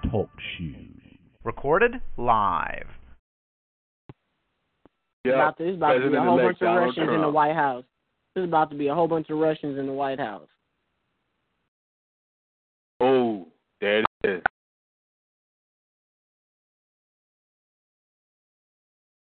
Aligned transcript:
Talk 0.09 0.31
shoes. 0.57 1.03
Recorded 1.43 2.01
live. 2.17 2.87
It's 5.25 5.35
about 5.35 5.59
to, 5.59 5.67
it's 5.67 5.79
about 5.79 5.95
to 5.95 6.11
be 6.11 6.17
a 6.17 6.23
whole 6.23 6.39
bunch 6.39 6.61
of 6.61 6.77
Russians 6.77 7.11
in 7.11 7.23
the 7.23 7.29
White 7.29 7.57
House. 7.57 7.83
There's 8.37 8.47
about 8.47 8.71
to 8.71 8.77
be 8.77 8.87
a 8.87 8.95
whole 8.95 9.09
bunch 9.09 9.31
of 9.31 9.39
Russians 9.39 9.81
in 9.81 9.87
the 9.87 9.93
White 9.93 10.21
House. 10.21 10.47
Oh, 13.01 13.47
there 13.81 14.01
it 14.01 14.07
is. 14.25 14.43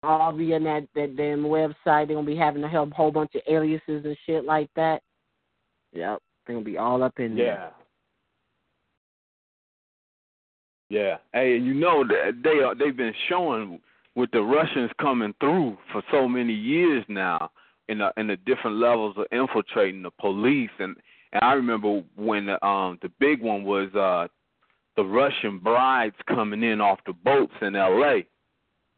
All 0.03 0.33
via 0.33 0.61
that 0.61 0.87
that 0.95 1.17
damn 1.17 1.45
website. 1.45 1.75
They're 1.85 2.07
gonna 2.07 2.25
be 2.25 2.37
having 2.37 2.61
to 2.63 2.69
help 2.69 2.93
a 2.93 2.95
whole 2.95 3.11
bunch 3.11 3.35
of 3.35 3.41
aliases 3.49 4.05
and 4.05 4.17
shit 4.27 4.45
like 4.45 4.69
that. 4.77 5.03
Yep, 5.93 6.19
they're 6.47 6.57
gonna 6.57 6.65
be 6.65 6.77
all 6.77 7.03
up 7.03 7.19
in 7.19 7.37
Yeah. 7.37 7.45
there. 7.45 7.73
Yeah. 10.91 11.17
Hey, 11.33 11.57
you 11.57 11.73
know 11.73 12.05
that 12.07 12.43
they 12.43 12.63
are 12.63 12.75
they've 12.75 12.97
been 12.97 13.15
showing 13.29 13.81
with 14.15 14.31
the 14.33 14.43
Russians 14.43 14.91
coming 15.01 15.35
through 15.41 15.79
for 15.91 16.03
so 16.11 16.29
many 16.29 16.53
years 16.53 17.05
now 17.09 17.51
in 17.89 17.99
the 17.99 18.13
in 18.19 18.27
the 18.27 18.37
different 18.37 18.77
levels 18.77 19.17
of 19.17 19.27
infiltrating 19.33 20.03
the 20.03 20.11
police 20.11 20.71
and 20.79 20.97
and 21.35 21.45
I 21.45 21.53
remember 21.53 22.03
when 22.17 22.47
the, 22.47 22.65
um 22.65 22.99
the 23.03 23.11
big 23.21 23.43
one 23.43 23.65
was 23.65 23.95
uh 23.95 24.29
the 24.97 25.05
Russian 25.05 25.59
brides 25.59 26.17
coming 26.29 26.63
in 26.63 26.81
off 26.81 27.01
the 27.07 27.13
boats 27.13 27.53
in 27.61 27.75
LA 27.75 28.21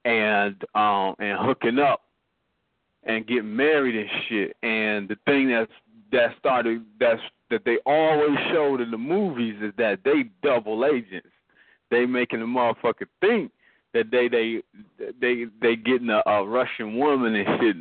and 0.05 0.63
um 0.75 1.15
and 1.19 1.39
hooking 1.41 1.79
up 1.79 2.03
and 3.05 3.27
getting 3.27 3.55
married 3.57 3.97
and 3.97 4.11
shit. 4.29 4.57
And 4.63 5.09
the 5.09 5.17
thing 5.27 5.49
that's 5.49 5.71
that 6.13 6.37
started 6.39 6.85
that's 7.01 7.21
that 7.51 7.65
they 7.65 7.79
always 7.87 8.37
showed 8.53 8.81
in 8.81 8.91
the 8.91 8.99
movies 8.99 9.57
is 9.63 9.73
that 9.79 10.01
they 10.05 10.25
double 10.43 10.85
agents. 10.85 11.29
They 11.91 12.05
making 12.05 12.41
the 12.41 12.47
motherfucker 12.47 13.07
think 13.21 13.53
that 13.95 14.11
they 14.11 14.29
they 14.29 14.63
they 15.21 15.47
they 15.63 15.77
getting 15.77 16.11
a, 16.11 16.23
a 16.27 16.47
Russian 16.47 16.99
woman 16.99 17.35
and 17.35 17.61
shit, 17.61 17.77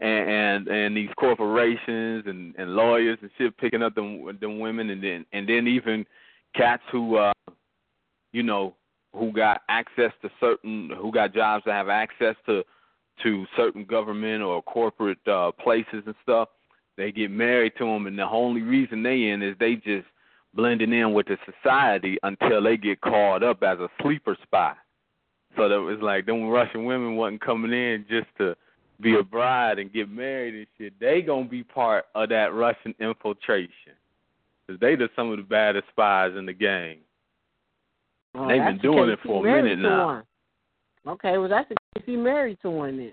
and 0.00 0.68
and 0.68 0.96
these 0.96 1.10
corporations 1.18 2.24
and 2.26 2.54
and 2.56 2.74
lawyers 2.74 3.18
and 3.22 3.30
shit 3.38 3.56
picking 3.56 3.82
up 3.82 3.94
them 3.94 4.36
them 4.40 4.58
women, 4.58 4.90
and 4.90 5.02
then 5.02 5.24
and 5.32 5.48
then 5.48 5.66
even 5.66 6.04
cats 6.54 6.82
who 6.92 7.16
uh 7.16 7.32
you 8.32 8.42
know 8.42 8.74
who 9.14 9.32
got 9.32 9.62
access 9.68 10.12
to 10.22 10.30
certain 10.40 10.90
who 11.00 11.10
got 11.10 11.34
jobs 11.34 11.64
that 11.66 11.72
have 11.72 11.88
access 11.88 12.36
to 12.46 12.62
to 13.22 13.46
certain 13.56 13.84
government 13.84 14.42
or 14.42 14.62
corporate 14.62 15.26
uh 15.26 15.50
places 15.52 16.02
and 16.04 16.14
stuff. 16.22 16.48
They 16.96 17.12
get 17.12 17.30
married 17.30 17.72
to 17.78 17.84
them, 17.84 18.06
and 18.06 18.18
the 18.18 18.26
only 18.26 18.62
reason 18.62 19.02
they 19.02 19.24
in 19.28 19.42
is 19.42 19.54
they 19.58 19.76
just 19.76 20.06
blending 20.54 20.92
in 20.92 21.12
with 21.12 21.26
the 21.26 21.36
society 21.44 22.16
until 22.22 22.62
they 22.62 22.76
get 22.76 23.00
called 23.02 23.42
up 23.42 23.62
as 23.62 23.78
a 23.78 23.88
sleeper 24.02 24.36
spy. 24.42 24.74
So 25.56 25.68
that 25.68 25.80
was 25.80 25.98
like 26.00 26.26
them 26.26 26.48
Russian 26.48 26.84
women 26.84 27.16
wasn't 27.16 27.42
coming 27.42 27.72
in 27.72 28.04
just 28.08 28.28
to 28.38 28.56
be 29.00 29.14
a 29.18 29.22
bride 29.22 29.78
and 29.78 29.92
get 29.92 30.10
married 30.10 30.54
and 30.54 30.66
shit. 30.78 30.98
They 31.00 31.22
gonna 31.22 31.48
be 31.48 31.62
part 31.62 32.06
of 32.14 32.28
that 32.30 32.54
Russian 32.54 32.94
infiltration. 32.98 33.92
Cause 34.68 34.78
they 34.80 34.96
the 34.96 35.08
some 35.14 35.30
of 35.30 35.36
the 35.36 35.44
baddest 35.44 35.88
spies 35.88 36.32
in 36.36 36.46
the 36.46 36.52
game. 36.52 36.98
Oh, 38.34 38.48
They've 38.48 38.64
been 38.64 38.78
doing 38.78 39.10
it 39.10 39.18
for 39.24 39.46
a 39.46 39.62
minute 39.62 39.78
now. 39.78 40.06
One. 40.06 40.24
Okay, 41.08 41.38
well 41.38 41.48
that's 41.48 41.68
the 41.68 41.76
case 41.94 42.04
he 42.06 42.16
married 42.16 42.58
to 42.62 42.70
one 42.70 42.96
then. 42.96 43.12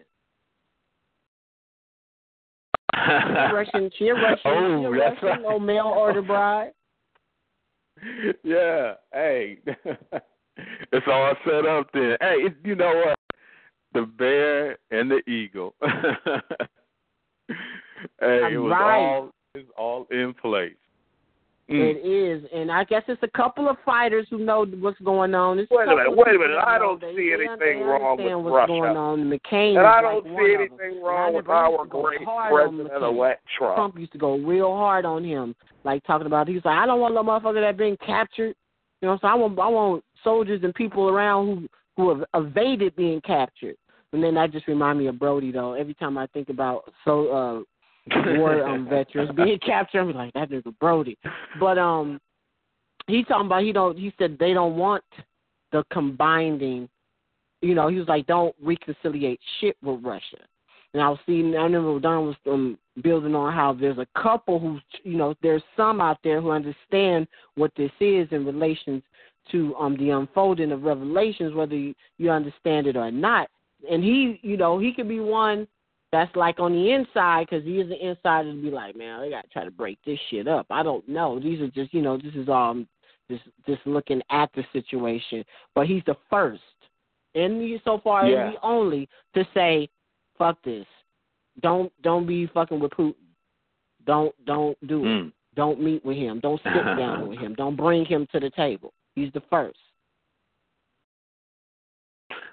A 2.93 3.53
Russian, 3.53 3.89
she 3.97 4.07
a 4.07 4.13
Russian, 4.13 4.39
oh, 4.45 4.81
she 4.81 4.85
a 4.85 4.89
Russian 4.89 5.27
right. 5.27 5.41
little 5.41 5.59
mail 5.59 5.85
order 5.85 6.21
bride. 6.21 6.71
yeah. 8.43 8.93
Hey. 9.11 9.59
it's 10.91 11.07
all 11.07 11.33
set 11.45 11.65
up 11.65 11.91
there. 11.93 12.17
Hey, 12.21 12.45
it, 12.45 12.55
you 12.63 12.75
know 12.75 12.93
what? 13.05 13.15
The 13.93 14.03
bear 14.03 14.77
and 14.91 15.11
the 15.11 15.21
eagle. 15.29 15.75
hey, 15.81 15.89
it 18.53 18.57
was 18.57 18.71
Right. 18.71 18.99
all 18.99 19.29
it's 19.55 19.69
all 19.77 20.07
in 20.09 20.33
place. 20.33 20.73
Mm. 21.69 21.95
It 21.95 21.99
is, 22.05 22.43
and 22.53 22.69
I 22.71 22.83
guess 22.83 23.03
it's 23.07 23.21
a 23.23 23.27
couple 23.37 23.69
of 23.69 23.77
fighters 23.85 24.27
who 24.29 24.39
know 24.39 24.65
what's 24.81 24.99
going 24.99 25.33
on. 25.33 25.59
It's 25.59 25.71
Wait 25.71 25.87
a 25.87 25.95
minute, 25.95 26.13
wait 26.13 26.35
a 26.35 26.39
minute. 26.39 26.57
I 26.57 26.77
don't 26.77 26.99
They- 26.99 27.15
see 27.15 27.29
they 27.29 27.35
anything 27.45 27.59
they 27.59 27.75
wrong 27.85 28.17
with 28.17 28.25
understand 28.25 28.43
what's 28.43 28.53
Russia. 28.55 28.67
going 28.67 28.97
on. 28.97 29.29
McCain 29.29 29.77
And 29.77 29.87
I 29.87 30.01
don't 30.01 30.15
like 30.15 30.23
see 30.25 30.29
one 30.31 30.43
of 30.43 30.49
them. 30.69 30.79
anything 30.81 31.01
wrong 31.03 31.33
with 31.33 31.47
our 31.47 31.85
great 31.85 32.21
president-elect 32.25 33.45
Trump. 33.57 33.75
Trump 33.75 33.97
used 33.99 34.11
to 34.11 34.17
go 34.17 34.37
real 34.39 34.75
hard 34.75 35.05
on 35.05 35.23
him, 35.23 35.55
like 35.85 36.03
talking 36.03 36.27
about. 36.27 36.49
He's 36.49 36.65
like, 36.65 36.77
I 36.77 36.85
don't 36.85 36.99
want 36.99 37.13
no 37.15 37.23
motherfucker 37.23 37.61
that 37.61 37.77
been 37.77 37.95
captured. 37.97 38.55
You 39.01 39.07
know, 39.09 39.17
so 39.21 39.27
I 39.27 39.35
want 39.35 39.57
I 39.59 39.67
want 39.67 40.03
soldiers 40.23 40.61
and 40.63 40.73
people 40.75 41.09
around 41.09 41.45
who 41.47 41.69
who 41.95 42.09
have 42.09 42.25
evaded 42.33 42.95
being 42.95 43.21
captured. 43.21 43.75
And 44.13 44.23
then 44.23 44.35
that 44.35 44.51
just 44.51 44.67
remind 44.67 44.99
me 44.99 45.07
of 45.07 45.19
Brody 45.19 45.51
though. 45.51 45.73
Every 45.73 45.95
time 45.95 46.17
I 46.17 46.27
think 46.27 46.49
about 46.49 46.91
so 47.03 47.65
uh 48.07 48.13
war 48.37 48.63
um 48.63 48.87
veterans 48.89 49.31
being 49.35 49.59
captured, 49.59 50.01
I'm 50.01 50.13
like 50.13 50.33
that 50.33 50.49
nigga 50.49 50.73
Brody. 50.79 51.17
But 51.59 51.77
um, 51.77 52.21
he 53.07 53.23
talking 53.23 53.47
about 53.47 53.63
he 53.63 53.73
don't. 53.73 53.97
He 53.97 54.13
said 54.17 54.37
they 54.39 54.53
don't 54.53 54.77
want 54.77 55.03
the 55.71 55.83
combining. 55.91 56.87
You 57.61 57.75
know, 57.75 57.87
he 57.87 57.97
was 57.97 58.07
like, 58.07 58.27
don't 58.27 58.55
reconciliate 58.61 59.39
shit 59.59 59.75
with 59.81 60.03
Russia. 60.03 60.37
And 60.93 61.01
I 61.01 61.09
was 61.09 61.17
seeing, 61.25 61.55
I 61.55 61.63
remember 61.63 61.97
Don 61.99 62.27
was 62.27 62.35
um, 62.45 62.77
building 63.01 63.33
on 63.33 63.53
how 63.53 63.73
there's 63.73 63.97
a 63.97 64.21
couple 64.21 64.59
who, 64.59 64.79
you 65.03 65.17
know, 65.17 65.33
there's 65.41 65.63
some 65.75 66.01
out 66.01 66.19
there 66.23 66.39
who 66.41 66.51
understand 66.51 67.25
what 67.55 67.71
this 67.75 67.89
is 67.99 68.27
in 68.31 68.45
relations 68.45 69.01
to 69.51 69.75
um 69.75 69.97
the 69.97 70.11
unfolding 70.11 70.71
of 70.71 70.83
revelations, 70.83 71.53
whether 71.53 71.75
you, 71.75 71.93
you 72.17 72.29
understand 72.29 72.87
it 72.87 72.95
or 72.95 73.11
not. 73.11 73.49
And 73.89 74.03
he, 74.03 74.39
you 74.41 74.57
know, 74.57 74.79
he 74.79 74.93
could 74.93 75.07
be 75.07 75.19
one 75.19 75.67
that's 76.11 76.33
like 76.35 76.59
on 76.59 76.73
the 76.73 76.91
inside 76.91 77.47
because 77.49 77.65
he 77.65 77.79
is 77.79 77.89
the 77.89 78.07
insider 78.07 78.49
and 78.49 78.61
be 78.61 78.69
like, 78.69 78.95
man, 78.95 79.21
they 79.21 79.29
got 79.29 79.43
to 79.43 79.49
try 79.49 79.63
to 79.63 79.71
break 79.71 79.97
this 80.05 80.19
shit 80.29 80.47
up. 80.47 80.67
I 80.69 80.83
don't 80.83 81.07
know. 81.09 81.39
These 81.39 81.59
are 81.61 81.69
just, 81.69 81.93
you 81.93 82.01
know, 82.01 82.17
this 82.17 82.33
is 82.35 82.47
um 82.49 82.87
just 83.29 83.43
just 83.65 83.81
looking 83.85 84.21
at 84.29 84.49
the 84.55 84.63
situation. 84.73 85.43
But 85.75 85.87
he's 85.87 86.03
the 86.05 86.15
first 86.29 86.61
and 87.35 87.79
so 87.83 87.99
far 88.03 88.27
Yeah. 88.27 88.49
is 88.49 88.55
the 88.55 88.61
only 88.65 89.09
to 89.33 89.45
say, 89.53 89.89
fuck 90.37 90.61
this. 90.63 90.85
Don't 91.61 91.91
don't 92.01 92.25
be 92.25 92.47
fucking 92.47 92.79
with 92.79 92.91
Putin. 92.91 93.15
Don't 94.05 94.33
don't 94.45 94.77
do 94.87 95.03
it. 95.03 95.07
Mm. 95.07 95.31
Don't 95.55 95.81
meet 95.81 96.03
with 96.03 96.17
him. 96.17 96.39
Don't 96.39 96.61
sit 96.63 96.73
down 96.97 97.27
with 97.27 97.39
him. 97.39 97.53
Don't 97.55 97.75
bring 97.75 98.05
him 98.05 98.27
to 98.31 98.39
the 98.39 98.49
table. 98.51 98.93
He's 99.15 99.31
the 99.33 99.41
first. 99.49 99.77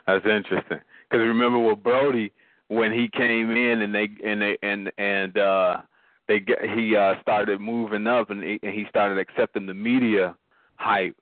That's 0.06 0.24
interesting. 0.26 0.80
Because 1.10 1.26
remember 1.26 1.58
with 1.58 1.82
Brody 1.82 2.32
when 2.68 2.92
he 2.92 3.08
came 3.08 3.50
in 3.50 3.82
and 3.82 3.94
they 3.94 4.08
and 4.24 4.40
they 4.40 4.56
and 4.62 4.92
and 4.98 5.36
uh 5.38 5.78
they 6.28 6.44
he 6.74 6.94
uh 6.96 7.14
started 7.20 7.60
moving 7.60 8.06
up 8.06 8.30
and 8.30 8.42
he, 8.42 8.60
and 8.62 8.72
he 8.72 8.84
started 8.88 9.18
accepting 9.18 9.66
the 9.66 9.74
media 9.74 10.36
hype. 10.76 11.16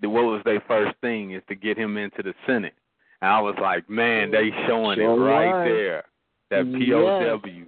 The, 0.00 0.08
what 0.08 0.24
was 0.24 0.42
their 0.44 0.62
first 0.66 0.96
thing 1.00 1.32
is 1.32 1.42
to 1.48 1.54
get 1.54 1.78
him 1.78 1.96
into 1.96 2.22
the 2.22 2.34
Senate. 2.46 2.74
And 3.22 3.30
I 3.30 3.40
was 3.40 3.54
like, 3.60 3.88
man, 3.88 4.30
they 4.30 4.50
showing 4.66 4.98
Sure 4.98 5.12
it 5.12 5.30
right 5.30 5.64
was. 5.64 5.68
there. 5.68 6.04
That 6.50 6.66
Yes. 6.66 7.40
POW 7.42 7.66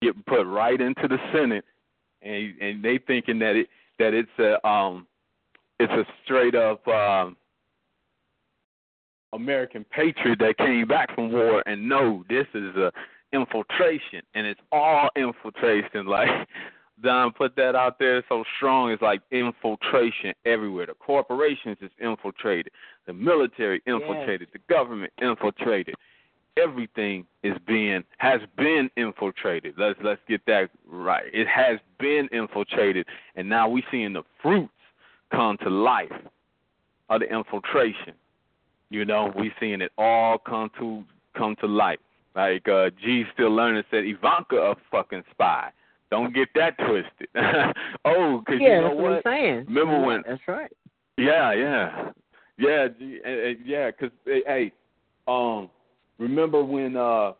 get 0.00 0.26
put 0.26 0.46
right 0.46 0.80
into 0.80 1.08
the 1.08 1.18
Senate, 1.32 1.64
and 2.22 2.54
and 2.60 2.82
they 2.82 2.98
thinking 2.98 3.38
that 3.40 3.56
it 3.56 3.68
that 3.98 4.14
it's 4.14 4.38
a 4.38 4.66
um 4.66 5.06
it's 5.78 5.92
a 5.92 6.04
straight 6.24 6.54
up 6.54 6.86
um 6.88 7.36
American 9.32 9.84
patriot 9.90 10.38
that 10.38 10.56
came 10.58 10.86
back 10.86 11.14
from 11.14 11.32
war 11.32 11.62
and 11.66 11.88
no, 11.88 12.24
this 12.28 12.46
is 12.54 12.74
a 12.76 12.92
infiltration 13.32 14.22
and 14.34 14.46
it's 14.46 14.60
all 14.72 15.08
infiltration. 15.16 16.06
Like 16.06 16.48
Don 17.02 17.32
put 17.32 17.54
that 17.56 17.76
out 17.76 17.98
there 17.98 18.24
so 18.28 18.44
strong. 18.56 18.90
It's 18.90 19.02
like 19.02 19.20
infiltration 19.30 20.34
everywhere. 20.44 20.86
The 20.86 20.94
corporations 20.94 21.76
is 21.80 21.90
infiltrated. 22.00 22.72
The 23.06 23.12
military 23.12 23.82
infiltrated. 23.86 24.48
The 24.52 24.60
government 24.68 25.12
infiltrated. 25.20 25.94
Everything 26.56 27.24
is 27.44 27.56
being 27.66 28.02
has 28.18 28.40
been 28.56 28.90
infiltrated. 28.96 29.74
Let's 29.78 29.98
let's 30.02 30.20
get 30.28 30.40
that 30.46 30.70
right. 30.90 31.26
It 31.32 31.46
has 31.46 31.78
been 32.00 32.28
infiltrated, 32.32 33.06
and 33.36 33.48
now 33.48 33.68
we're 33.68 33.84
seeing 33.92 34.12
the 34.12 34.24
fruits 34.42 34.72
come 35.30 35.56
to 35.58 35.70
life 35.70 36.10
of 37.10 37.20
the 37.20 37.32
infiltration. 37.32 38.14
You 38.90 39.04
know, 39.04 39.32
we 39.36 39.52
seeing 39.60 39.80
it 39.80 39.92
all 39.98 40.38
come 40.38 40.70
to 40.78 41.04
come 41.36 41.56
to 41.60 41.66
light. 41.66 42.00
Like 42.34 42.68
uh 42.68 42.90
G 43.02 43.24
still 43.34 43.50
learning 43.54 43.82
said 43.90 44.04
Ivanka 44.04 44.56
a 44.56 44.74
fucking 44.90 45.24
spy. 45.30 45.70
Don't 46.10 46.34
get 46.34 46.48
that 46.54 46.76
twisted. 46.78 47.28
oh, 48.04 48.38
because 48.44 48.60
yeah, 48.60 48.76
you 48.76 48.80
know 48.80 48.88
that's 48.88 49.00
what? 49.00 49.12
I'm 49.12 49.22
saying. 49.24 49.66
Remember 49.68 50.00
when- 50.00 50.22
That's 50.26 50.40
right. 50.48 50.72
Yeah, 51.18 51.52
yeah, 51.52 52.10
yeah, 52.58 52.86
yeah. 53.64 53.90
Because 53.90 54.10
hey, 54.24 54.72
um, 55.26 55.68
remember 56.18 56.64
when 56.64 56.96
uh, 56.96 57.32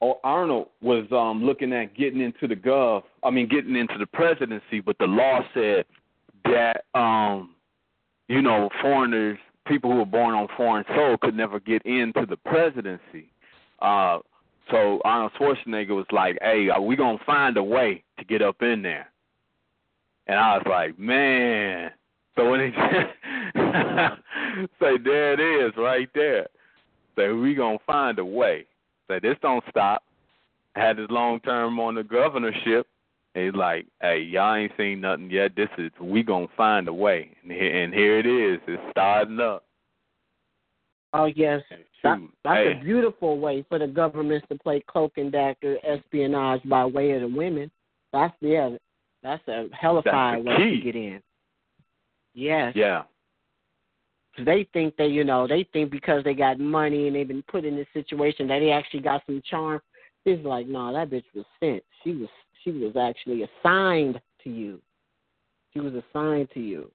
oh, 0.00 0.20
Arnold 0.22 0.68
was 0.80 1.04
um 1.10 1.44
looking 1.44 1.72
at 1.72 1.94
getting 1.96 2.20
into 2.20 2.46
the 2.46 2.54
gov? 2.54 3.02
I 3.24 3.30
mean, 3.30 3.48
getting 3.48 3.76
into 3.76 3.98
the 3.98 4.06
presidency, 4.06 4.80
but 4.80 4.96
the 4.98 5.06
law 5.06 5.40
said 5.52 5.84
that 6.44 6.84
um, 6.94 7.54
you 8.28 8.42
know, 8.42 8.68
foreigners, 8.80 9.38
people 9.68 9.90
who 9.92 9.98
were 9.98 10.06
born 10.06 10.34
on 10.34 10.48
foreign 10.56 10.84
soil, 10.94 11.16
could 11.18 11.36
never 11.36 11.60
get 11.60 11.82
into 11.82 12.26
the 12.26 12.36
presidency. 12.36 13.30
Uh, 13.80 14.18
so 14.70 15.00
Arnold 15.04 15.32
Schwarzenegger 15.38 15.94
was 15.94 16.06
like, 16.12 16.38
"Hey, 16.42 16.68
are 16.68 16.80
we 16.80 16.96
gonna 16.96 17.18
find 17.24 17.56
a 17.56 17.62
way 17.62 18.02
to 18.18 18.24
get 18.24 18.42
up 18.42 18.62
in 18.62 18.82
there?" 18.82 19.10
And 20.26 20.38
I 20.38 20.58
was 20.58 20.66
like, 20.66 20.98
"Man." 20.98 21.92
So 22.36 22.50
when 22.50 22.60
he 22.60 22.72
say 24.80 24.98
there 24.98 25.32
it 25.32 25.40
is 25.40 25.76
right 25.76 26.08
there. 26.14 26.46
Say 27.16 27.30
we 27.32 27.54
gonna 27.54 27.78
find 27.86 28.18
a 28.18 28.24
way. 28.24 28.66
Say 29.08 29.18
this 29.20 29.36
don't 29.42 29.64
stop. 29.70 30.04
Had 30.74 30.98
his 30.98 31.10
long 31.10 31.40
term 31.40 31.80
on 31.80 31.94
the 31.94 32.04
governorship. 32.04 32.86
He's 33.44 33.54
like, 33.54 33.86
hey, 34.00 34.20
y'all 34.20 34.54
ain't 34.54 34.72
seen 34.76 35.00
nothing 35.00 35.30
yet. 35.30 35.56
This 35.56 35.68
is 35.78 35.90
we 36.00 36.22
gonna 36.22 36.46
find 36.56 36.88
a 36.88 36.92
way. 36.92 37.30
And 37.42 37.52
here, 37.52 37.82
and 37.82 37.94
here 37.94 38.18
it 38.18 38.26
is. 38.26 38.60
It's 38.66 38.82
starting 38.90 39.40
up. 39.40 39.64
Oh 41.14 41.24
yes, 41.24 41.62
that, 42.02 42.18
that's 42.44 42.56
hey, 42.56 42.78
a 42.78 42.84
beautiful 42.84 43.38
way 43.38 43.64
for 43.68 43.78
the 43.78 43.86
governments 43.86 44.46
to 44.50 44.58
play 44.58 44.82
cloak 44.86 45.12
and 45.16 45.32
dagger 45.32 45.76
espionage 45.82 46.60
by 46.68 46.84
way 46.84 47.12
of 47.12 47.22
the 47.22 47.28
women. 47.28 47.70
That's 48.12 48.34
yeah, 48.40 48.70
that's 49.22 49.46
a 49.48 49.66
hellified 49.72 50.40
the 50.40 50.50
way 50.50 50.56
to 50.56 50.80
get 50.82 50.96
in. 50.96 51.22
Yes, 52.34 52.72
Yeah. 52.76 53.02
they 54.44 54.68
think 54.72 54.96
they, 54.96 55.08
you 55.08 55.24
know, 55.24 55.48
they 55.48 55.66
think 55.72 55.90
because 55.90 56.22
they 56.22 56.34
got 56.34 56.60
money 56.60 57.08
and 57.08 57.16
they've 57.16 57.26
been 57.26 57.42
put 57.42 57.64
in 57.64 57.74
this 57.74 57.88
situation 57.92 58.46
that 58.48 58.60
they 58.60 58.70
actually 58.70 59.00
got 59.00 59.22
some 59.26 59.42
charm. 59.48 59.80
It's 60.24 60.44
like, 60.44 60.68
no, 60.68 60.92
that 60.92 61.10
bitch 61.10 61.24
was 61.34 61.46
sent. 61.58 61.82
She 62.04 62.12
was, 62.12 62.28
she 62.64 62.70
was 62.70 62.96
actually 62.96 63.44
assigned 63.44 64.20
to 64.44 64.50
you. 64.50 64.80
She 65.72 65.80
was 65.80 65.92
assigned 65.94 66.48
to 66.54 66.60
you. 66.60 66.90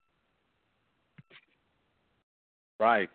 right. 2.80 3.10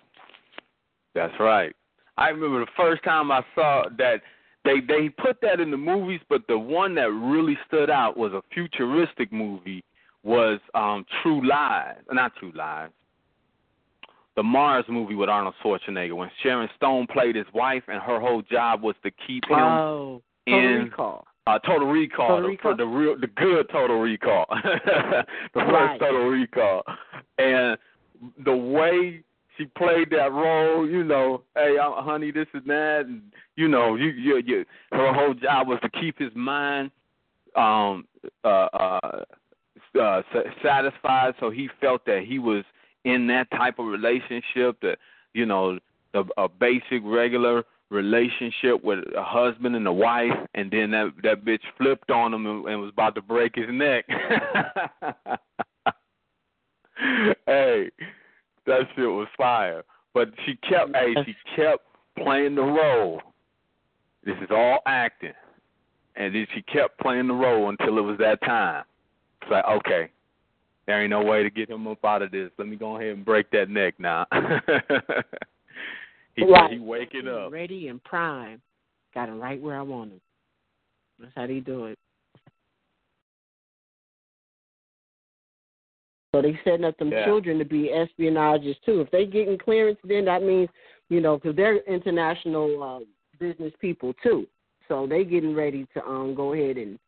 That's 1.15 1.35
right. 1.41 1.75
I 2.17 2.29
remember 2.29 2.61
the 2.61 2.71
first 2.77 3.03
time 3.05 3.31
I 3.31 3.43
saw 3.55 3.85
that 3.97 4.21
they 4.65 4.81
they 4.81 5.09
put 5.09 5.41
that 5.43 5.61
in 5.61 5.71
the 5.71 5.77
movies, 5.77 6.21
but 6.29 6.43
the 6.49 6.59
one 6.59 6.95
that 6.97 7.11
really 7.11 7.57
stood 7.67 7.91
out 7.91 8.17
was 8.17 8.33
a 8.33 8.43
futuristic 8.53 9.33
movie 9.33 9.85
was 10.23 10.61
um 10.75 11.05
True 11.23 11.47
Lies. 11.47 11.97
Not 12.13 12.35
True 12.37 12.53
Lies. 12.55 12.91
The 14.37 14.43
Mars 14.43 14.85
movie 14.89 15.17
with 15.17 15.29
Arnold 15.29 15.55
Schwarzenegger 15.65 16.15
when 16.15 16.31
Sharon 16.43 16.69
Stone 16.77 17.09
played 17.09 17.35
his 17.35 17.47
wife 17.53 17.83
and 17.89 18.01
her 18.01 18.21
whole 18.21 18.43
job 18.43 18.83
was 18.83 18.95
to 19.03 19.11
keep 19.27 19.45
him 19.49 19.59
oh, 19.59 20.23
in 20.47 20.85
Recall. 20.85 21.27
Uh, 21.49 21.59
Total 21.61 21.87
Recall, 21.87 22.29
Total 22.29 22.43
the, 22.43 22.49
Recall? 22.49 22.77
the 22.77 22.87
real, 22.87 23.19
the 23.19 23.27
good 23.29 23.69
Total 23.71 23.99
Recall, 23.99 24.47
the 24.65 25.25
first 25.55 25.73
Right. 25.73 26.01
Total 26.01 26.27
Recall, 26.29 26.83
and 27.39 27.79
the 28.45 28.57
way 28.57 29.23
she 29.57 29.65
played 29.65 30.11
that 30.11 30.31
role, 30.33 30.89
you 30.89 31.05
know, 31.05 31.43
hey, 31.57 31.77
I'm, 31.81 32.05
honey, 32.05 32.31
this 32.31 32.47
is 32.55 32.63
that, 32.67 33.07
and 33.07 33.23
you 33.57 33.69
know, 33.69 33.97
you, 33.97 34.09
you, 34.11 34.43
you, 34.45 34.65
her 34.93 35.13
whole 35.13 35.35
job 35.35 35.69
was 35.69 35.79
to 35.83 35.89
keep 35.89 36.19
his 36.19 36.33
mind, 36.35 36.91
um, 37.57 38.07
uh, 38.45 38.49
uh, 38.49 39.25
uh, 40.01 40.23
sa- 40.33 40.51
satisfied, 40.63 41.35
so 41.41 41.51
he 41.51 41.69
felt 41.81 42.05
that 42.05 42.25
he 42.27 42.39
was 42.39 42.65
in 43.05 43.27
that 43.29 43.51
type 43.53 43.79
of 43.79 43.87
relationship, 43.87 44.79
that 44.83 44.99
you 45.33 45.47
know, 45.47 45.79
the, 46.13 46.25
a 46.37 46.49
basic 46.49 47.03
regular 47.05 47.65
relationship 47.91 48.83
with 48.85 49.01
a 49.17 49.23
husband 49.23 49.75
and 49.77 49.87
a 49.87 49.93
wife, 49.93 50.33
and 50.55 50.71
then 50.71 50.91
that 50.91 51.13
that 51.23 51.45
bitch 51.45 51.63
flipped 51.77 52.11
on 52.11 52.35
him 52.35 52.47
and, 52.47 52.67
and 52.67 52.81
was 52.81 52.91
about 52.91 53.15
to 53.15 53.23
break 53.23 53.55
his 53.55 53.67
neck. 53.71 54.05
hey, 57.47 57.91
that 58.67 58.81
shit 58.95 59.09
was 59.09 59.29
fire. 59.37 59.83
But 60.15 60.31
she 60.45 60.57
kept, 60.57 60.95
hey, 60.95 61.15
she 61.25 61.35
kept 61.57 61.85
playing 62.19 62.55
the 62.55 62.63
role. 62.63 63.23
This 64.25 64.37
is 64.43 64.49
all 64.51 64.81
acting, 64.87 65.35
and 66.17 66.35
then 66.35 66.47
she 66.55 66.63
kept 66.63 66.99
playing 67.01 67.29
the 67.29 67.35
role 67.35 67.69
until 67.71 67.99
it 67.99 68.03
was 68.03 68.19
that 68.19 68.43
time. 68.43 68.85
It's 69.41 69.51
like, 69.51 69.65
okay, 69.65 70.11
there 70.87 71.01
ain't 71.01 71.11
no 71.11 71.23
way 71.23 71.43
to 71.43 71.51
get 71.51 71.71
him 71.71 71.87
up 71.87 72.05
out 72.05 72.23
of 72.23 72.31
this. 72.31 72.51
Let 72.59 72.69
me 72.69 72.77
go 72.77 72.97
ahead 72.97 73.15
and 73.15 73.25
break 73.25 73.51
that 73.53 73.71
neck 73.71 73.95
now. 73.99 74.27
he 76.39 76.45
Right. 76.45 76.73
he 76.73 76.79
waking 76.79 77.27
up. 77.27 77.51
Ready 77.51 77.89
and 77.89 78.03
prime. 78.05 78.63
Got 79.13 79.29
him 79.29 79.41
right 79.41 79.61
where 79.61 79.77
I 79.77 79.83
want 79.83 80.13
him. 80.13 80.21
That's 81.19 81.33
how 81.35 81.47
they 81.47 81.61
do 81.61 81.87
it. 81.87 81.99
So 86.33 86.43
they 86.43 86.59
setting 86.63 86.85
up 86.85 86.97
them 86.99 87.11
Yeah. 87.11 87.25
children 87.25 87.59
to 87.59 87.65
be 87.65 87.91
espionages 87.91 88.79
too. 88.81 89.01
If 89.01 89.11
they 89.11 89.27
getting 89.27 89.59
clearance, 89.59 89.99
then 90.05 90.27
that 90.27 90.43
means 90.43 90.69
you 91.09 91.21
know 91.21 91.39
because 91.39 91.57
they're 91.57 91.79
international 91.79 92.83
uh, 92.83 93.01
business 93.41 93.73
people 93.81 94.13
too. 94.23 94.47
So 94.87 95.07
they 95.07 95.25
getting 95.25 95.55
ready 95.55 95.87
to 95.95 96.07
um 96.07 96.35
go 96.35 96.53
ahead 96.53 96.77
and 96.77 96.99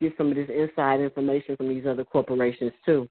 get 0.00 0.16
some 0.16 0.28
of 0.28 0.36
this 0.36 0.48
inside 0.48 1.00
information 1.00 1.56
from 1.56 1.68
these 1.68 1.84
other 1.84 2.04
corporations 2.04 2.72
too. 2.86 3.08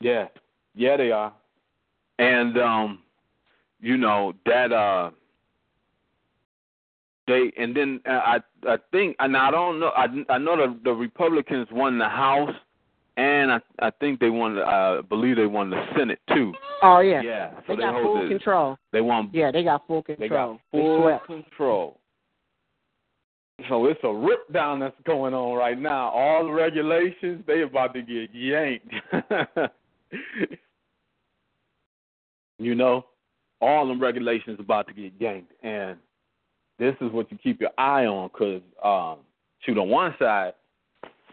Yeah, 0.00 0.28
yeah, 0.76 0.96
they 0.96 1.10
are. 1.10 1.32
And 2.18 2.58
um, 2.58 2.98
you 3.80 3.96
know 3.96 4.32
that 4.46 4.72
uh, 4.72 5.10
they 7.26 7.52
and 7.56 7.76
then 7.76 8.00
uh, 8.08 8.12
I 8.12 8.38
I 8.66 8.76
think 8.90 9.16
and 9.20 9.36
I 9.36 9.50
don't 9.50 9.78
know 9.78 9.92
I 9.96 10.06
I 10.28 10.38
know 10.38 10.56
the 10.56 10.78
the 10.82 10.92
Republicans 10.92 11.68
won 11.70 11.98
the 11.98 12.08
House 12.08 12.54
and 13.16 13.52
I 13.52 13.60
I 13.80 13.90
think 13.90 14.20
they 14.20 14.30
won 14.30 14.56
the, 14.56 14.62
uh, 14.62 14.98
I 14.98 15.00
believe 15.02 15.36
they 15.36 15.46
won 15.46 15.70
the 15.70 15.84
Senate 15.96 16.20
too. 16.34 16.52
Oh 16.82 17.00
yeah, 17.00 17.20
Yeah, 17.22 17.50
so 17.50 17.62
they 17.68 17.76
they, 17.76 17.82
got 17.82 18.02
full 18.02 18.22
the, 18.22 18.28
control. 18.28 18.76
They 18.92 19.00
won. 19.00 19.30
Yeah, 19.32 19.50
they 19.50 19.62
got 19.62 19.86
full 19.86 20.02
control. 20.02 20.28
They 20.28 20.34
got 20.34 20.58
full 20.70 21.02
swept. 21.02 21.26
control. 21.26 21.98
So 23.68 23.86
it's 23.86 24.00
a 24.04 24.12
rip 24.12 24.52
down 24.52 24.78
that's 24.78 24.94
going 25.04 25.34
on 25.34 25.56
right 25.56 25.78
now. 25.78 26.10
All 26.10 26.44
the 26.44 26.52
regulations, 26.52 27.42
they 27.46 27.62
about 27.62 27.92
to 27.94 28.02
get 28.02 28.32
yanked. 28.32 28.94
you 32.58 32.74
know, 32.74 33.06
all 33.60 33.86
them 33.86 34.00
regulations 34.00 34.58
about 34.60 34.86
to 34.88 34.94
get 34.94 35.12
yanked, 35.18 35.52
and 35.62 35.96
this 36.78 36.94
is 37.00 37.10
what 37.12 37.30
you 37.30 37.38
keep 37.38 37.60
your 37.60 37.70
eye 37.78 38.06
on, 38.06 38.28
because 38.32 38.62
um, 38.84 39.24
shoot, 39.60 39.78
on 39.78 39.88
one 39.88 40.14
side, 40.18 40.52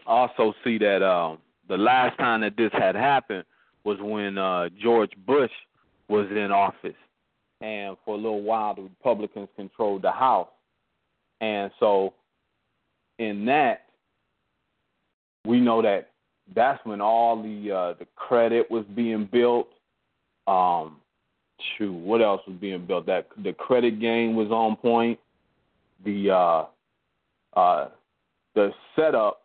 also 0.06 0.54
see 0.64 0.78
that 0.78 1.02
um, 1.02 1.38
the 1.68 1.76
last 1.76 2.16
time 2.18 2.40
that 2.40 2.56
this 2.56 2.70
had 2.72 2.94
happened 2.94 3.44
was 3.84 3.98
when 4.00 4.38
uh, 4.38 4.68
George 4.80 5.12
Bush 5.26 5.50
was 6.08 6.26
in 6.30 6.50
office, 6.50 6.96
and 7.60 7.96
for 8.04 8.14
a 8.14 8.18
little 8.18 8.42
while 8.42 8.74
the 8.74 8.82
Republicans 8.82 9.48
controlled 9.56 10.02
the 10.02 10.10
House, 10.10 10.48
and 11.40 11.70
so 11.78 12.14
in 13.18 13.44
that 13.46 13.82
we 15.46 15.60
know 15.60 15.80
that 15.82 16.10
that's 16.54 16.84
when 16.84 17.00
all 17.00 17.42
the 17.42 17.72
uh, 17.72 17.94
the 17.98 18.06
credit 18.16 18.70
was 18.70 18.84
being 18.94 19.28
built. 19.30 19.68
Um, 20.46 20.98
shoot, 21.76 21.92
what 21.92 22.22
else 22.22 22.42
was 22.46 22.56
being 22.60 22.86
built? 22.86 23.06
That 23.06 23.28
the 23.42 23.52
credit 23.52 24.00
game 24.00 24.36
was 24.36 24.50
on 24.50 24.76
point. 24.76 25.18
The 26.04 26.30
uh, 26.30 26.64
uh, 27.58 27.88
the 28.54 28.72
setup, 28.94 29.42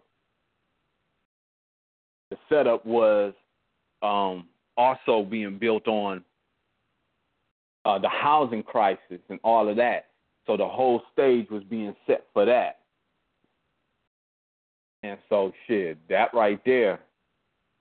the 2.30 2.38
setup 2.50 2.86
was 2.86 3.34
um, 4.02 4.48
also 4.78 5.24
being 5.24 5.58
built 5.58 5.88
on 5.88 6.24
uh, 7.86 8.00
the 8.00 8.10
housing 8.10 8.64
crisis 8.64 9.20
and 9.30 9.40
all 9.44 9.68
of 9.68 9.76
that. 9.78 10.08
So 10.48 10.58
the 10.58 10.68
whole 10.68 11.02
stage 11.14 11.50
was 11.50 11.64
being 11.64 11.96
set 12.08 12.26
for 12.34 12.46
that. 12.46 12.80
And 15.04 15.18
so 15.30 15.52
shit, 15.68 15.98
that 16.10 16.34
right 16.34 16.60
there, 16.66 17.00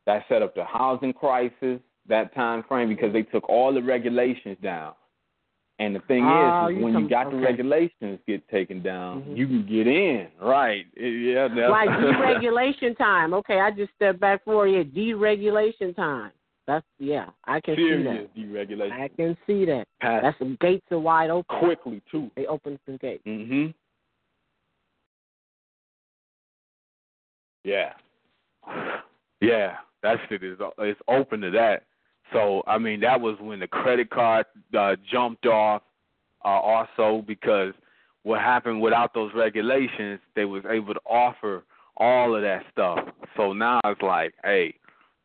that 0.07 0.25
set 0.29 0.43
up 0.43 0.55
the 0.55 0.65
housing 0.65 1.13
crisis, 1.13 1.81
that 2.11 2.35
time 2.35 2.63
frame 2.69 2.89
because 2.89 3.13
they 3.13 3.23
took 3.23 3.49
all 3.49 3.73
the 3.73 3.83
regulations 3.83 4.59
down. 4.63 4.93
And 5.79 5.97
the 5.97 6.01
thing 6.01 6.23
Oh, 6.27 6.67
is, 6.67 6.73
is 6.73 6.77
you 6.79 6.85
when 6.85 6.93
come- 6.93 7.03
you 7.05 7.09
got 7.09 7.31
the 7.31 7.39
regulations 7.39 8.21
get 8.27 8.47
taken 8.51 8.83
down, 8.83 9.23
Mhm. 9.23 9.37
you 9.39 9.47
can 9.47 9.65
get 9.67 9.87
in, 9.87 10.29
right? 10.39 10.85
Yeah, 10.95 11.49
that's, 11.49 11.71
like 11.71 11.89
deregulation 11.89 12.99
time. 12.99 13.33
Okay, 13.33 13.61
I 13.61 13.71
just 13.71 13.91
stepped 13.95 14.21
back 14.21 14.45
for 14.45 14.67
you. 14.69 14.85
Deregulation 14.85 15.97
time. 15.97 16.33
That's 16.67 16.85
yeah, 16.99 17.31
I 17.47 17.61
can 17.63 17.77
see 17.77 18.03
that. 18.03 18.35
deregulation. 18.37 18.93
I 18.93 19.09
can 19.09 19.37
see 19.47 19.65
that. 19.65 19.87
Passed 20.01 20.23
That's 20.23 20.39
some 20.39 20.57
gates 20.61 20.85
are 20.93 20.99
wide 20.99 21.31
open. 21.31 21.59
quickly 21.59 22.03
too. 22.11 22.31
They 22.37 22.47
open 22.47 22.79
some 22.85 22.99
gates. 22.99 23.25
Mhm. 23.27 23.73
Yeah. 27.65 27.95
Yeah, 29.43 29.79
that 30.03 30.19
shit 30.29 30.43
is 30.45 30.59
it's 30.81 31.01
open 31.09 31.41
to 31.41 31.51
that. 31.53 31.85
So 32.33 32.63
I 32.67 32.79
mean, 32.79 33.01
that 33.01 33.21
was 33.21 33.37
when 33.41 33.61
the 33.61 33.67
credit 33.67 34.11
card 34.11 34.47
uh, 34.77 34.97
jumped 35.11 35.47
off. 35.47 35.83
Uh, 36.43 36.49
also, 36.49 37.23
because 37.27 37.75
what 38.23 38.41
happened 38.41 38.81
without 38.81 39.13
those 39.13 39.31
regulations, 39.35 40.21
they 40.35 40.45
was 40.45 40.63
able 40.71 40.95
to 40.95 41.01
offer 41.07 41.65
all 41.97 42.35
of 42.35 42.43
that 42.43 42.63
stuff. 42.73 42.99
So 43.37 43.53
now 43.53 43.81
it's 43.85 44.01
like, 44.01 44.35
hey, 44.43 44.75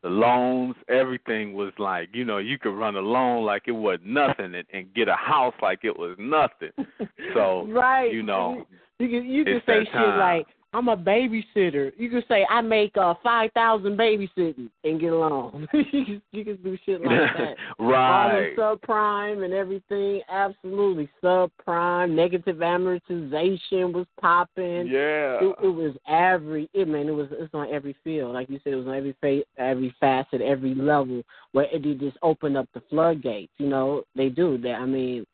the 0.03 0.09
loans, 0.09 0.75
everything 0.87 1.53
was 1.53 1.73
like, 1.79 2.09
you 2.13 2.25
know, 2.25 2.37
you 2.37 2.59
could 2.59 2.77
run 2.77 2.95
a 2.95 2.99
loan 2.99 3.43
like 3.43 3.63
it 3.65 3.71
was 3.71 3.97
nothing 4.05 4.53
and, 4.53 4.65
and 4.71 4.93
get 4.93 5.07
a 5.07 5.15
house 5.15 5.55
like 5.61 5.79
it 5.83 5.97
was 5.97 6.15
nothing. 6.19 6.71
So 7.33 7.67
right, 7.67 8.13
you 8.13 8.23
know, 8.23 8.65
you 8.97 9.09
can 9.09 9.25
you 9.25 9.43
can 9.43 9.61
say 9.65 9.79
shit 9.83 9.91
time. 9.91 10.19
like 10.19 10.47
I'm 10.75 10.89
a 10.89 10.97
babysitter. 10.97 11.93
You 11.97 12.09
can 12.09 12.21
say 12.27 12.45
I 12.49 12.59
make 12.59 12.97
uh 12.97 13.13
five 13.23 13.51
thousand 13.53 13.97
babysitting 13.97 14.69
and 14.83 14.99
get 14.99 15.13
along. 15.13 15.67
you 15.73 16.05
can 16.05 16.21
you 16.33 16.43
can 16.43 16.57
do 16.57 16.77
shit 16.85 17.01
like 17.01 17.17
that. 17.37 17.55
right. 17.79 18.55
All 18.57 18.75
the 18.77 18.77
subprime 18.87 19.45
and 19.45 19.53
everything, 19.53 20.21
absolutely 20.29 21.09
subprime. 21.23 22.11
Negative 22.11 22.57
amortization 22.57 23.93
was 23.93 24.05
popping. 24.19 24.87
Yeah. 24.87 25.39
It, 25.41 25.55
it 25.63 25.73
was 25.73 25.95
every 26.09 26.69
it 26.73 26.89
man. 26.89 27.07
It 27.07 27.11
was 27.11 27.27
it's 27.31 27.53
on 27.53 27.71
every 27.71 27.95
field, 28.03 28.33
like 28.33 28.49
you 28.49 28.59
said. 28.65 28.73
It 28.73 28.77
was 28.77 28.87
on 28.87 28.95
every 28.95 29.15
fa- 29.21 29.45
every 29.57 29.95
facet, 30.01 30.41
every 30.41 30.75
level 30.75 31.23
where 31.53 31.67
it 31.73 31.83
did 31.83 32.01
just 32.01 32.17
open 32.21 32.57
up 32.57 32.67
the 32.73 32.81
floodgates. 32.89 33.53
You 33.59 33.69
know 33.69 34.03
they 34.13 34.27
do 34.27 34.57
that. 34.57 34.73
I 34.73 34.85
mean, 34.85 35.25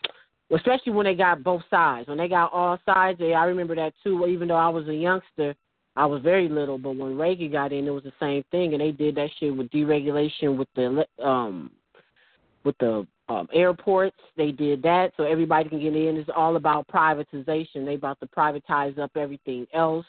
especially 0.53 0.93
when 0.93 1.05
they 1.05 1.15
got 1.15 1.43
both 1.43 1.63
sides. 1.69 2.07
When 2.07 2.17
they 2.17 2.27
got 2.27 2.51
all 2.51 2.77
sides, 2.85 3.19
they, 3.19 3.33
I 3.33 3.45
remember 3.45 3.75
that 3.75 3.93
too. 4.03 4.25
Even 4.27 4.47
though 4.47 4.55
I 4.55 4.69
was 4.69 4.87
a 4.87 4.93
youngster, 4.93 5.55
I 5.95 6.05
was 6.05 6.21
very 6.21 6.47
little, 6.47 6.77
but 6.77 6.95
when 6.95 7.17
Reagan 7.17 7.51
got 7.51 7.73
in, 7.73 7.87
it 7.87 7.91
was 7.91 8.03
the 8.03 8.13
same 8.19 8.43
thing, 8.51 8.73
and 8.73 8.81
they 8.81 8.91
did 8.91 9.15
that 9.15 9.29
shit 9.39 9.55
with 9.55 9.69
deregulation 9.71 10.57
with 10.57 10.69
the 10.75 11.05
um 11.23 11.71
with 12.63 12.77
the 12.79 13.05
um, 13.27 13.47
airports. 13.53 14.17
They 14.37 14.51
did 14.51 14.81
that 14.83 15.11
so 15.17 15.23
everybody 15.23 15.69
can 15.69 15.81
get 15.81 15.95
in. 15.95 16.17
It's 16.17 16.29
all 16.35 16.55
about 16.55 16.87
privatization. 16.87 17.85
They 17.85 17.95
about 17.95 18.19
to 18.19 18.27
privatize 18.27 18.97
up 18.99 19.11
everything 19.15 19.67
else, 19.73 20.05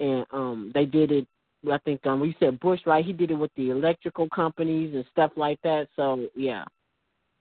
and 0.00 0.26
um 0.32 0.70
they 0.74 0.84
did 0.86 1.12
it. 1.12 1.26
I 1.70 1.78
think 1.78 2.04
um 2.06 2.24
you 2.24 2.34
said 2.40 2.58
Bush, 2.60 2.80
right? 2.86 3.04
He 3.04 3.12
did 3.12 3.30
it 3.30 3.34
with 3.34 3.52
the 3.56 3.70
electrical 3.70 4.28
companies 4.30 4.94
and 4.94 5.04
stuff 5.12 5.32
like 5.36 5.60
that. 5.62 5.88
So 5.94 6.26
yeah, 6.34 6.64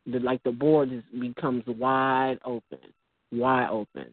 the 0.06 0.20
like 0.20 0.42
the 0.44 0.52
board 0.52 0.92
is, 0.92 1.04
becomes 1.20 1.64
wide 1.68 2.40
open, 2.46 2.80
wide 3.32 3.70
open. 3.70 4.08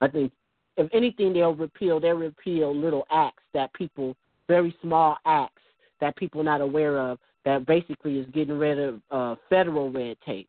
I 0.00 0.08
think 0.08 0.32
if 0.76 0.88
anything, 0.92 1.32
they'll 1.32 1.54
repeal. 1.54 2.00
They'll 2.00 2.14
repeal 2.14 2.74
little 2.74 3.04
acts 3.10 3.42
that 3.54 3.72
people, 3.74 4.16
very 4.48 4.74
small 4.82 5.16
acts 5.26 5.62
that 6.00 6.16
people 6.16 6.42
not 6.42 6.60
aware 6.60 6.98
of. 6.98 7.18
That 7.44 7.66
basically 7.66 8.18
is 8.18 8.26
getting 8.32 8.56
rid 8.56 8.78
of 8.78 9.00
uh, 9.10 9.34
federal 9.50 9.90
red 9.90 10.16
tape. 10.24 10.48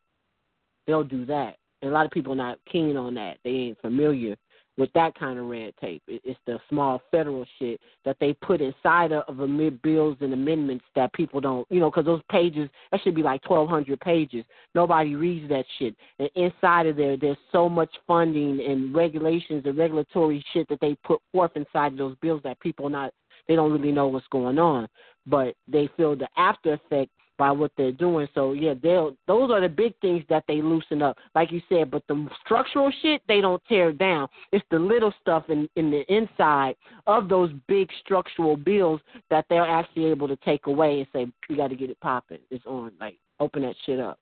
They'll 0.86 1.04
do 1.04 1.24
that, 1.26 1.56
and 1.82 1.90
a 1.90 1.94
lot 1.94 2.06
of 2.06 2.12
people 2.12 2.32
are 2.32 2.36
not 2.36 2.58
keen 2.70 2.96
on 2.96 3.14
that. 3.14 3.38
They 3.44 3.50
ain't 3.50 3.80
familiar 3.80 4.36
with 4.76 4.92
that 4.94 5.14
kind 5.14 5.38
of 5.38 5.46
red 5.46 5.72
tape. 5.80 6.02
It's 6.08 6.38
the 6.46 6.58
small 6.68 7.00
federal 7.10 7.46
shit 7.58 7.80
that 8.04 8.16
they 8.20 8.32
put 8.34 8.60
inside 8.60 9.12
of, 9.12 9.38
amid 9.38 9.80
bills 9.82 10.16
and 10.20 10.32
amendments 10.32 10.84
that 10.96 11.12
people 11.12 11.40
don't, 11.40 11.66
you 11.70 11.80
know, 11.80 11.90
because 11.90 12.04
those 12.04 12.22
pages 12.30 12.68
that 12.90 13.00
should 13.02 13.14
be 13.14 13.22
like 13.22 13.42
twelve 13.42 13.68
hundred 13.68 14.00
pages. 14.00 14.44
Nobody 14.74 15.14
reads 15.14 15.48
that 15.48 15.64
shit, 15.78 15.94
and 16.18 16.28
inside 16.34 16.86
of 16.86 16.96
there, 16.96 17.16
there's 17.16 17.36
so 17.52 17.68
much 17.68 17.90
funding 18.06 18.60
and 18.66 18.94
regulations 18.94 19.62
and 19.64 19.78
regulatory 19.78 20.44
shit 20.52 20.68
that 20.68 20.80
they 20.80 20.96
put 21.04 21.20
forth 21.32 21.52
inside 21.54 21.92
of 21.92 21.98
those 21.98 22.16
bills 22.20 22.40
that 22.44 22.60
people 22.60 22.88
not 22.88 23.12
they 23.48 23.56
don't 23.56 23.72
really 23.72 23.92
know 23.92 24.08
what's 24.08 24.26
going 24.28 24.58
on, 24.58 24.88
but 25.26 25.54
they 25.68 25.88
feel 25.96 26.16
the 26.16 26.28
after 26.36 26.74
effect 26.74 27.10
by 27.36 27.50
what 27.50 27.72
they're 27.76 27.92
doing. 27.92 28.28
So 28.34 28.52
yeah, 28.52 28.74
they'll 28.82 29.16
those 29.26 29.50
are 29.50 29.60
the 29.60 29.68
big 29.68 29.94
things 30.00 30.24
that 30.28 30.44
they 30.46 30.62
loosen 30.62 31.02
up, 31.02 31.16
like 31.34 31.50
you 31.52 31.60
said. 31.68 31.90
But 31.90 32.02
the 32.08 32.28
structural 32.44 32.92
shit 33.02 33.22
they 33.28 33.40
don't 33.40 33.62
tear 33.68 33.92
down. 33.92 34.28
It's 34.52 34.64
the 34.70 34.78
little 34.78 35.12
stuff 35.20 35.44
in 35.48 35.68
in 35.76 35.90
the 35.90 36.04
inside 36.14 36.76
of 37.06 37.28
those 37.28 37.50
big 37.66 37.88
structural 38.04 38.56
bills 38.56 39.00
that 39.30 39.46
they're 39.48 39.66
actually 39.66 40.06
able 40.06 40.28
to 40.28 40.36
take 40.36 40.66
away 40.66 41.00
and 41.00 41.06
say 41.12 41.32
you 41.48 41.56
got 41.56 41.68
to 41.68 41.76
get 41.76 41.90
it 41.90 42.00
popping. 42.00 42.38
It's 42.50 42.64
on, 42.66 42.92
like 43.00 43.18
open 43.40 43.62
that 43.62 43.76
shit 43.84 44.00
up, 44.00 44.18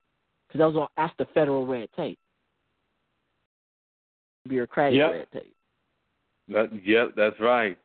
because 0.47 0.59
those 0.59 0.75
are 0.75 0.89
that's 0.97 1.13
the 1.17 1.25
federal 1.33 1.67
red 1.67 1.89
tape, 1.95 2.19
bureaucratic 4.47 4.97
Yep. 4.97 5.11
red 5.11 5.27
tape. 5.31 5.55
That, 6.49 6.85
yep, 6.85 7.13
that's 7.15 7.39
right. 7.39 7.77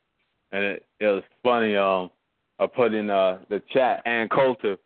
And 0.50 0.64
it, 0.64 0.86
it 0.98 1.06
was 1.06 1.22
funny. 1.42 1.76
Um, 1.76 2.10
I 2.58 2.66
put 2.66 2.94
in 2.94 3.10
uh 3.10 3.38
the 3.50 3.62
chat. 3.70 4.02
Ann 4.06 4.28
Coulter 4.28 4.78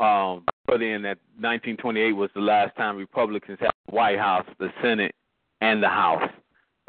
um 0.00 0.44
put 0.66 0.82
in 0.82 1.02
that 1.02 1.18
1928 1.38 2.12
was 2.12 2.30
the 2.34 2.40
last 2.40 2.74
time 2.76 2.96
Republicans 2.96 3.58
had 3.60 3.70
the 3.88 3.94
White 3.94 4.18
House, 4.18 4.46
the 4.58 4.70
Senate, 4.82 5.14
and 5.60 5.82
the 5.82 5.88
House, 5.88 6.30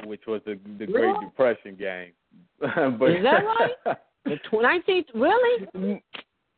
which 0.06 0.22
was 0.28 0.42
the 0.46 0.58
the 0.80 0.86
Great 0.88 1.16
Depression 1.22 1.76
game. 1.76 2.12
but, 2.60 3.12
Is 3.12 3.24
that 3.24 3.44
right? 3.46 3.98
The 4.26 4.38
tw- 4.38 4.54
19th, 4.54 5.06
really? 5.14 6.02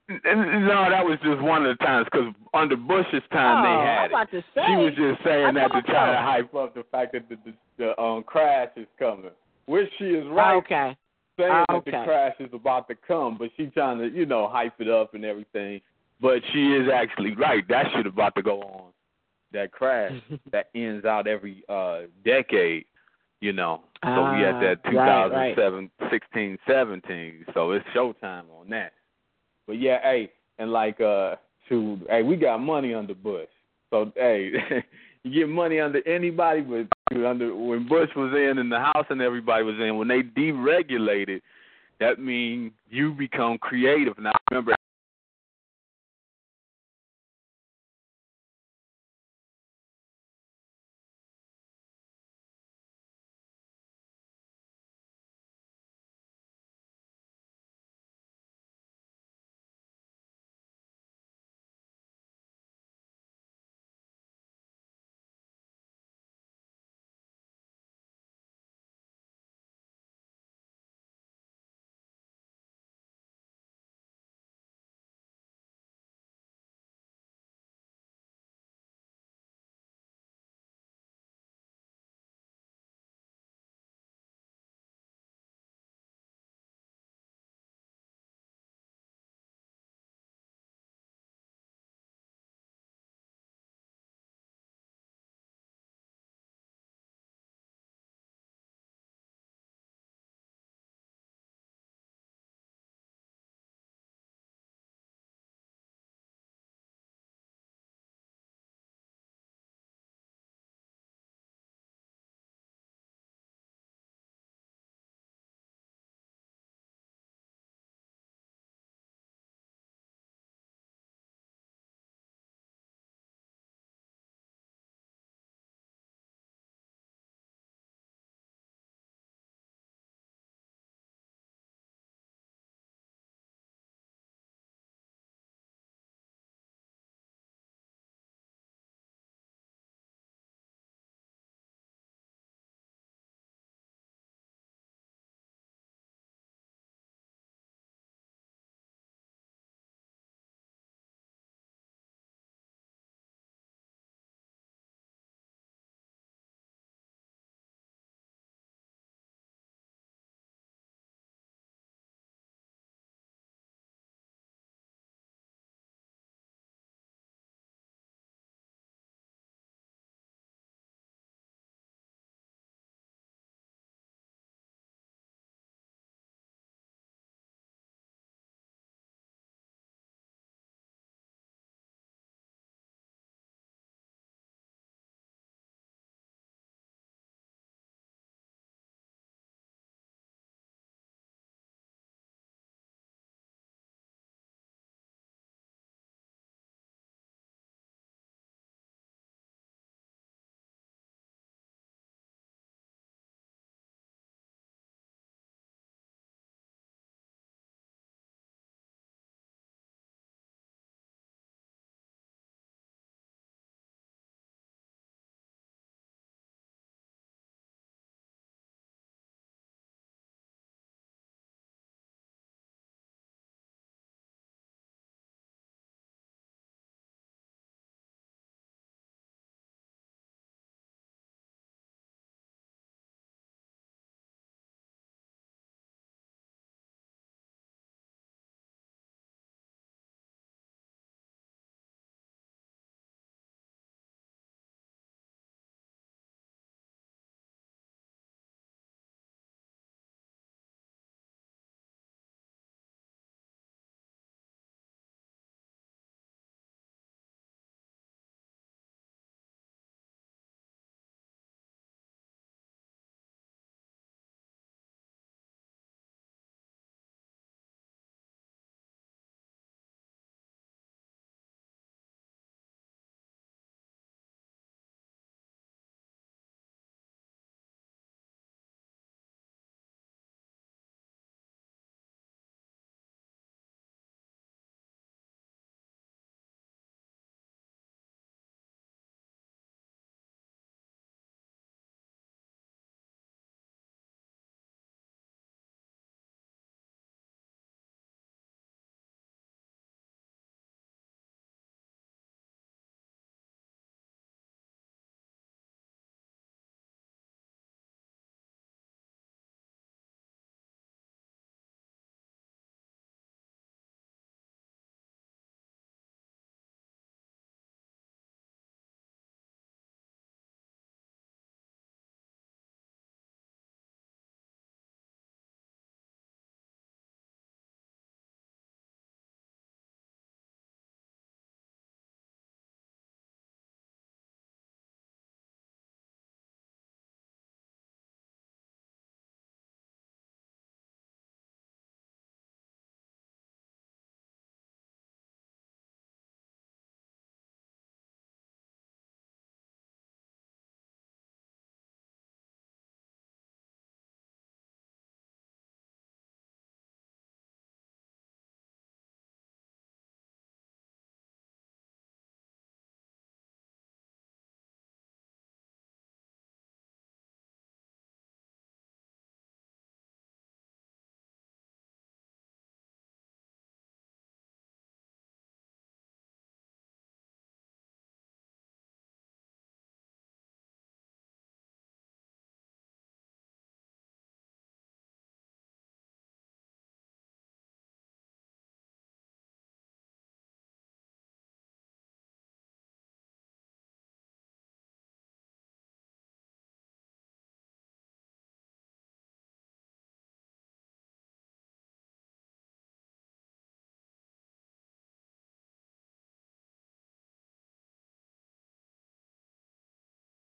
No, 0.07 0.87
that 0.89 1.03
was 1.03 1.19
just 1.21 1.41
one 1.41 1.65
of 1.65 1.77
the 1.77 1.83
times 1.83 2.07
because 2.09 2.33
under 2.53 2.77
Bush's 2.77 3.21
time 3.29 3.59
oh, 3.59 3.63
they 3.63 3.89
I'm 3.89 4.09
had 4.09 4.29
it. 4.29 4.31
to 4.31 4.41
say. 4.55 4.61
She 4.67 4.75
was 4.77 4.93
just 4.95 5.21
saying 5.25 5.53
that 5.55 5.67
to 5.73 5.81
try 5.81 6.11
to 6.11 6.17
hype 6.17 6.55
up 6.55 6.73
the 6.75 6.85
fact 6.89 7.11
that 7.11 7.27
the, 7.27 7.35
the, 7.45 7.53
the 7.77 8.01
um, 8.01 8.23
crash 8.23 8.69
is 8.77 8.87
coming, 8.97 9.31
which 9.65 9.89
she 9.99 10.05
is 10.05 10.25
right 10.29 10.55
Okay. 10.55 10.95
saying 11.37 11.65
that 11.67 11.83
the 11.83 11.91
crash 11.91 12.35
is 12.39 12.49
about 12.53 12.87
to 12.87 12.95
come, 13.05 13.37
but 13.37 13.49
she 13.57 13.65
trying 13.65 13.97
to 13.99 14.07
you 14.07 14.25
know 14.25 14.47
hype 14.47 14.79
it 14.79 14.87
up 14.87 15.13
and 15.13 15.25
everything. 15.25 15.81
But 16.19 16.41
she 16.51 16.73
is 16.73 16.89
actually 16.93 17.35
right. 17.35 17.67
That 17.67 17.85
shit 17.95 18.07
about 18.07 18.35
to 18.35 18.41
go 18.41 18.61
on. 18.61 18.91
That 19.53 19.71
crash 19.71 20.13
that 20.51 20.69
ends 20.75 21.05
out 21.05 21.27
every 21.27 21.63
uh 21.69 22.01
decade. 22.25 22.85
You 23.39 23.53
know, 23.53 23.83
so 24.03 24.09
we 24.09 24.43
at 24.45 24.55
Ah, 24.55 24.59
that 24.61 24.79
right, 24.85 25.55
right. 25.55 25.55
16, 26.09 26.57
17. 26.67 27.45
So 27.53 27.71
it's 27.71 27.85
showtime 27.95 28.45
on 28.59 28.67
that. 28.71 28.93
But 29.67 29.73
yeah, 29.79 30.01
hey, 30.01 30.31
and 30.57 30.71
like 30.71 30.99
uh, 30.99 31.35
shoot, 31.69 31.99
hey, 32.09 32.23
we 32.23 32.35
got 32.35 32.57
money 32.57 32.95
under 32.95 33.13
Bush. 33.13 33.47
So 33.91 34.11
hey, 34.15 34.51
you 35.23 35.31
get 35.31 35.49
money 35.49 35.79
under 35.79 36.05
anybody, 36.07 36.61
but 36.61 36.87
under 37.23 37.55
when 37.55 37.87
Bush 37.87 38.09
was 38.15 38.33
in 38.33 38.57
and 38.57 38.71
the 38.71 38.79
House 38.79 39.05
and 39.09 39.21
everybody 39.21 39.63
was 39.63 39.75
in, 39.75 39.97
when 39.97 40.07
they 40.07 40.23
deregulated, 40.23 41.41
that 41.99 42.19
means 42.19 42.71
you 42.89 43.11
become 43.13 43.57
creative. 43.59 44.17
Now 44.17 44.33
remember, 44.49 44.75